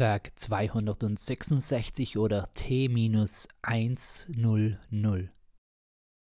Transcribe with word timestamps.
Tag 0.00 0.32
266 0.34 2.16
oder 2.16 2.48
T-100. 2.54 5.28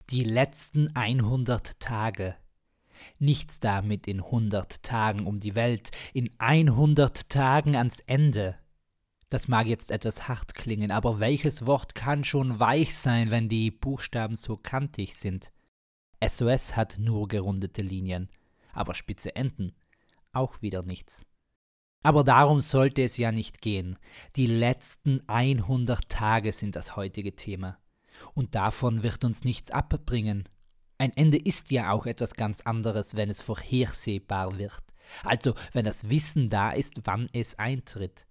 Die 0.09 0.23
letzten 0.23 0.95
100 0.95 1.79
Tage. 1.79 2.35
Nichts 3.19 3.59
damit 3.59 4.07
in 4.07 4.23
100 4.23 4.81
Tagen 4.81 5.27
um 5.27 5.39
die 5.39 5.53
Welt, 5.53 5.91
in 6.15 6.31
100 6.39 7.29
Tagen 7.29 7.75
ans 7.75 7.99
Ende. 8.07 8.55
Das 9.29 9.47
mag 9.47 9.67
jetzt 9.67 9.91
etwas 9.91 10.27
hart 10.27 10.55
klingen, 10.55 10.89
aber 10.89 11.19
welches 11.19 11.67
Wort 11.67 11.93
kann 11.93 12.25
schon 12.25 12.59
weich 12.59 12.97
sein, 12.97 13.29
wenn 13.29 13.47
die 13.47 13.69
Buchstaben 13.69 14.35
so 14.35 14.57
kantig 14.57 15.15
sind? 15.15 15.53
SOS 16.27 16.75
hat 16.75 16.97
nur 16.97 17.27
gerundete 17.27 17.83
Linien, 17.83 18.27
aber 18.73 18.95
spitze 18.95 19.35
Enden 19.35 19.75
auch 20.33 20.63
wieder 20.63 20.81
nichts. 20.81 21.27
Aber 22.07 22.23
darum 22.23 22.61
sollte 22.61 23.01
es 23.01 23.17
ja 23.17 23.33
nicht 23.33 23.61
gehen. 23.61 23.97
Die 24.37 24.47
letzten 24.47 25.27
100 25.27 26.07
Tage 26.07 26.53
sind 26.53 26.77
das 26.77 26.95
heutige 26.95 27.35
Thema. 27.35 27.79
Und 28.33 28.55
davon 28.55 29.03
wird 29.03 29.25
uns 29.25 29.43
nichts 29.43 29.71
abbringen. 29.71 30.47
Ein 30.97 31.11
Ende 31.17 31.35
ist 31.35 31.69
ja 31.69 31.91
auch 31.91 32.05
etwas 32.05 32.35
ganz 32.35 32.61
anderes, 32.61 33.17
wenn 33.17 33.29
es 33.29 33.41
vorhersehbar 33.41 34.57
wird. 34.57 34.85
Also 35.25 35.53
wenn 35.73 35.83
das 35.83 36.09
Wissen 36.09 36.49
da 36.49 36.71
ist, 36.71 37.01
wann 37.03 37.27
es 37.33 37.59
eintritt. 37.59 38.25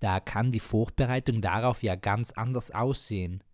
Da 0.00 0.18
kann 0.18 0.50
die 0.50 0.58
Vorbereitung 0.58 1.40
darauf 1.40 1.84
ja 1.84 1.94
ganz 1.94 2.32
anders 2.32 2.72
aussehen. 2.72 3.44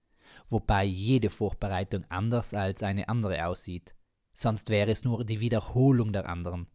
Wobei 0.49 0.85
jede 0.85 1.29
Vorbereitung 1.29 2.07
anders 2.09 2.55
als 2.55 2.83
eine 2.83 3.11
andere 3.11 3.45
aussieht. 3.45 3.95
Sonst 4.33 4.71
wäre 4.71 4.91
es 4.91 5.05
nur 5.05 5.27
die 5.27 5.41
Wiederholung 5.41 6.15
der 6.15 6.31
anderen. 6.31 6.67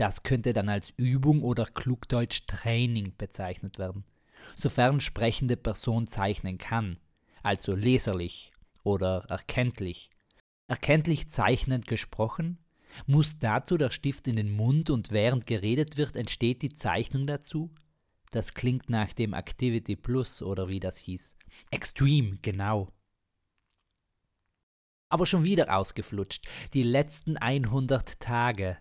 Das 0.00 0.22
könnte 0.22 0.54
dann 0.54 0.70
als 0.70 0.94
Übung 0.96 1.42
oder 1.42 1.66
klugdeutsch 1.66 2.46
Training 2.46 3.12
bezeichnet 3.18 3.78
werden, 3.78 4.04
sofern 4.56 4.98
sprechende 5.02 5.58
Person 5.58 6.06
zeichnen 6.06 6.56
kann, 6.56 6.98
also 7.42 7.74
leserlich 7.74 8.50
oder 8.82 9.26
erkenntlich. 9.28 10.08
Erkenntlich 10.68 11.28
zeichnend 11.28 11.86
gesprochen, 11.86 12.56
muss 13.04 13.38
dazu 13.40 13.76
der 13.76 13.90
Stift 13.90 14.26
in 14.26 14.36
den 14.36 14.50
Mund 14.50 14.88
und 14.88 15.10
während 15.10 15.46
geredet 15.46 15.98
wird, 15.98 16.16
entsteht 16.16 16.62
die 16.62 16.72
Zeichnung 16.72 17.26
dazu? 17.26 17.70
Das 18.30 18.54
klingt 18.54 18.88
nach 18.88 19.12
dem 19.12 19.34
Activity 19.34 19.96
Plus 19.96 20.40
oder 20.40 20.70
wie 20.70 20.80
das 20.80 20.96
hieß. 20.96 21.36
Extreme, 21.70 22.38
genau. 22.40 22.88
Aber 25.10 25.26
schon 25.26 25.44
wieder 25.44 25.76
ausgeflutscht. 25.76 26.48
Die 26.72 26.84
letzten 26.84 27.36
100 27.36 28.18
Tage 28.18 28.78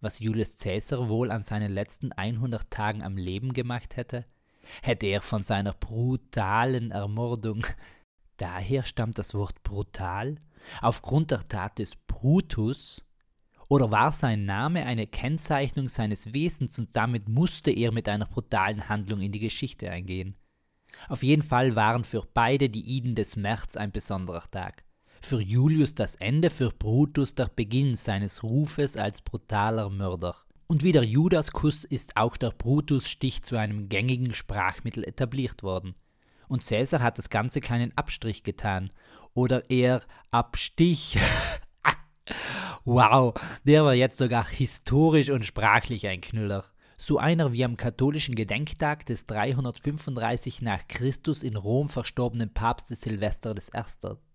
was 0.00 0.18
Julius 0.18 0.56
Caesar 0.56 1.08
wohl 1.08 1.30
an 1.30 1.42
seinen 1.42 1.72
letzten 1.72 2.12
100 2.12 2.70
Tagen 2.70 3.02
am 3.02 3.16
Leben 3.16 3.52
gemacht 3.52 3.96
hätte? 3.96 4.24
Hätte 4.82 5.06
er 5.06 5.20
von 5.20 5.42
seiner 5.42 5.72
brutalen 5.72 6.90
Ermordung 6.90 7.66
Daher 8.38 8.84
stammt 8.84 9.18
das 9.18 9.34
Wort 9.34 9.62
brutal? 9.64 10.36
Aufgrund 10.80 11.32
der 11.32 11.44
Tat 11.44 11.78
des 11.78 11.96
Brutus? 12.06 13.02
Oder 13.68 13.90
war 13.90 14.12
sein 14.12 14.46
Name 14.46 14.86
eine 14.86 15.06
Kennzeichnung 15.06 15.88
seines 15.88 16.32
Wesens 16.32 16.78
und 16.78 16.96
damit 16.96 17.28
musste 17.28 17.70
er 17.70 17.92
mit 17.92 18.08
einer 18.08 18.26
brutalen 18.26 18.88
Handlung 18.88 19.20
in 19.20 19.32
die 19.32 19.40
Geschichte 19.40 19.90
eingehen? 19.90 20.36
Auf 21.08 21.22
jeden 21.22 21.42
Fall 21.42 21.76
waren 21.76 22.04
für 22.04 22.26
beide 22.32 22.70
die 22.70 22.96
Iden 22.96 23.14
des 23.14 23.36
März 23.36 23.76
ein 23.76 23.92
besonderer 23.92 24.50
Tag 24.50 24.84
für 25.20 25.40
Julius 25.40 25.94
das 25.94 26.14
Ende, 26.16 26.50
für 26.50 26.70
Brutus 26.70 27.34
der 27.34 27.50
Beginn 27.54 27.96
seines 27.96 28.42
Rufes 28.42 28.96
als 28.96 29.20
brutaler 29.20 29.90
Mörder. 29.90 30.36
Und 30.66 30.82
wie 30.82 30.92
der 30.92 31.04
Judaskuss 31.04 31.84
ist 31.84 32.16
auch 32.16 32.36
der 32.36 32.50
Brutusstich 32.50 33.42
zu 33.42 33.56
einem 33.56 33.88
gängigen 33.88 34.34
Sprachmittel 34.34 35.02
etabliert 35.02 35.62
worden. 35.62 35.94
Und 36.46 36.62
Cäsar 36.62 37.00
hat 37.00 37.18
das 37.18 37.30
Ganze 37.30 37.60
keinen 37.60 37.96
Abstrich 37.96 38.42
getan. 38.42 38.90
Oder 39.34 39.70
eher 39.70 40.02
Abstich. 40.30 41.18
wow, 42.84 43.34
der 43.64 43.84
war 43.84 43.94
jetzt 43.94 44.18
sogar 44.18 44.46
historisch 44.46 45.30
und 45.30 45.46
sprachlich 45.46 46.06
ein 46.06 46.20
Knüller. 46.20 46.64
So 46.98 47.18
einer 47.18 47.52
wie 47.52 47.64
am 47.64 47.76
katholischen 47.76 48.34
Gedenktag 48.34 49.06
des 49.06 49.24
335 49.26 50.62
nach 50.62 50.86
Christus 50.88 51.42
in 51.42 51.56
Rom 51.56 51.88
verstorbenen 51.88 52.52
Papstes 52.52 53.02
Silvester 53.02 53.54
I 53.54 54.27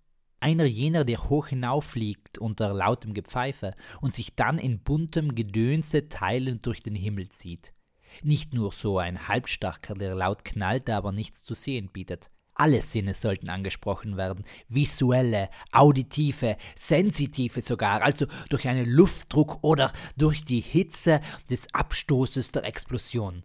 einer 0.44 0.66
jener, 0.66 1.06
der 1.06 1.30
hoch 1.30 1.48
hinauffliegt 1.48 2.38
unter 2.38 2.74
lautem 2.74 3.14
Gepfeife 3.14 3.74
und 4.02 4.14
sich 4.14 4.36
dann 4.36 4.58
in 4.58 4.80
buntem 4.80 5.36
Gedönse 5.36 6.09
teilend 6.09 6.66
durch 6.66 6.84
den 6.84 6.96
Himmel 6.96 7.30
zieht. 7.30 7.74
Nicht 8.22 8.54
nur 8.54 8.74
so 8.74 9.00
ein 9.00 9.30
Halbstarker, 9.30 9.96
der 9.96 10.14
laut 10.14 10.44
knallt, 10.44 10.90
aber 10.90 11.14
nichts 11.14 11.44
zu 11.44 11.56
sehen 11.56 11.90
bietet. 11.92 12.30
Alle 12.56 12.81
Sinne 12.81 13.14
sollten 13.14 13.50
angesprochen 13.50 14.18
werden, 14.18 14.44
visuelle, 14.68 15.50
auditive, 15.72 16.58
sensitive 16.75 17.62
sogar, 17.62 18.04
also 18.04 18.28
durch 18.50 18.68
einen 18.68 18.88
Luftdruck 18.88 19.64
oder 19.64 19.92
durch 20.18 20.44
die 20.44 20.60
Hitze 20.60 21.22
des 21.50 21.74
Abstoßes 21.74 22.52
der 22.52 22.66
Explosion. 22.66 23.44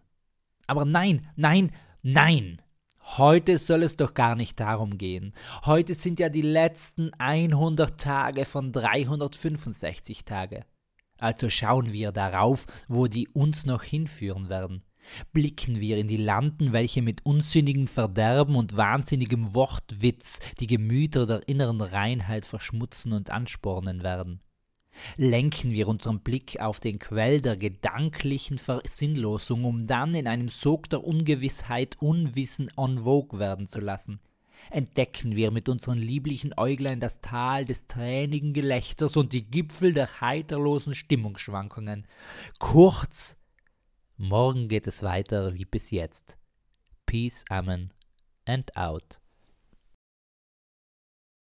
Aber 0.66 0.84
nein, 0.84 1.26
nein, 1.36 1.70
nein! 2.02 2.60
Heute 3.16 3.56
soll 3.58 3.84
es 3.84 3.96
doch 3.96 4.12
gar 4.12 4.36
nicht 4.36 4.60
darum 4.60 4.98
gehen. 4.98 5.32
Heute 5.64 5.94
sind 5.94 6.20
ja 6.20 6.28
die 6.28 6.42
letzten 6.42 7.10
100 7.14 7.98
Tage 7.98 8.44
von 8.44 8.70
365 8.70 10.26
Tage. 10.26 10.60
Also 11.18 11.48
schauen 11.48 11.92
wir 11.92 12.12
darauf, 12.12 12.66
wo 12.86 13.06
die 13.06 13.26
uns 13.28 13.64
noch 13.64 13.82
hinführen 13.82 14.50
werden. 14.50 14.84
Blicken 15.32 15.80
wir 15.80 15.96
in 15.96 16.06
die 16.06 16.18
Landen, 16.18 16.74
welche 16.74 17.00
mit 17.00 17.24
unsinnigem 17.24 17.88
Verderben 17.88 18.56
und 18.56 18.76
wahnsinnigem 18.76 19.54
Wortwitz 19.54 20.40
die 20.60 20.66
Gemüter 20.66 21.26
der 21.26 21.48
inneren 21.48 21.80
Reinheit 21.80 22.44
verschmutzen 22.44 23.14
und 23.14 23.30
anspornen 23.30 24.02
werden 24.02 24.42
lenken 25.16 25.70
wir 25.70 25.88
unseren 25.88 26.20
Blick 26.20 26.60
auf 26.60 26.80
den 26.80 26.98
Quell 26.98 27.40
der 27.40 27.56
gedanklichen 27.56 28.58
Versinnlosung, 28.58 29.64
um 29.64 29.86
dann 29.86 30.14
in 30.14 30.26
einem 30.26 30.48
Sog 30.48 30.88
der 30.90 31.04
Ungewissheit 31.04 31.96
Unwissen 32.00 32.70
en 32.76 32.98
vogue 33.04 33.38
werden 33.38 33.66
zu 33.66 33.80
lassen. 33.80 34.20
Entdecken 34.70 35.36
wir 35.36 35.50
mit 35.50 35.68
unseren 35.68 35.98
lieblichen 35.98 36.52
Äuglein 36.56 37.00
das 37.00 37.20
Tal 37.20 37.64
des 37.64 37.86
tränigen 37.86 38.52
Gelächters 38.52 39.16
und 39.16 39.32
die 39.32 39.48
Gipfel 39.48 39.92
der 39.92 40.20
heiterlosen 40.20 40.94
Stimmungsschwankungen. 40.94 42.06
Kurz, 42.58 43.36
morgen 44.16 44.68
geht 44.68 44.86
es 44.86 45.02
weiter 45.02 45.54
wie 45.54 45.64
bis 45.64 45.90
jetzt. 45.90 46.38
Peace, 47.06 47.44
Amen 47.48 47.92
and 48.46 48.76
out. 48.76 49.20